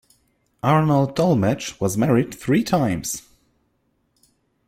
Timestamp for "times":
2.63-3.21